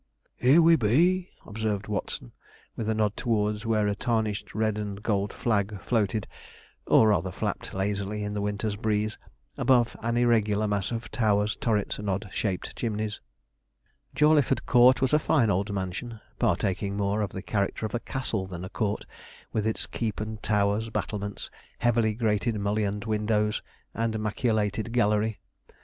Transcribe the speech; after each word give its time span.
'Here 0.35 0.63
we 0.63 0.75
be,' 0.77 1.29
observed 1.45 1.87
Watson, 1.87 2.31
with 2.75 2.89
a 2.89 2.95
nod 2.95 3.15
towards 3.15 3.67
where 3.67 3.85
a 3.87 3.93
tarnished 3.93 4.55
red 4.55 4.79
and 4.79 5.03
gold 5.03 5.31
flag, 5.31 5.79
floated, 5.79 6.25
or 6.87 7.09
rather 7.09 7.29
flapped 7.29 7.71
lazily 7.71 8.23
in 8.23 8.33
the 8.33 8.41
winter's 8.41 8.75
breeze, 8.75 9.19
above 9.59 9.95
an 10.01 10.17
irregular 10.17 10.67
mass 10.67 10.89
of 10.91 11.11
towers, 11.11 11.55
turrets, 11.55 11.99
and 11.99 12.09
odd 12.09 12.27
shaped 12.33 12.75
chimneys. 12.75 13.21
Jawleyford 14.15 14.65
Court 14.65 15.01
was 15.03 15.13
a 15.13 15.19
fine 15.19 15.51
old 15.51 15.71
mansion, 15.71 16.19
partaking 16.39 16.97
more 16.97 17.21
of 17.21 17.29
the 17.29 17.43
character 17.43 17.85
of 17.85 17.93
a 17.93 17.99
castle 17.99 18.47
than 18.47 18.65
a 18.65 18.69
Court, 18.69 19.05
with 19.53 19.67
its 19.67 19.85
keep 19.85 20.19
and 20.19 20.41
towers, 20.41 20.89
battlements, 20.89 21.51
heavily 21.77 22.15
grated 22.15 22.55
mullioned 22.59 23.05
windows, 23.05 23.61
and 23.93 24.15
machicolated 24.17 24.93
gallery. 24.93 25.37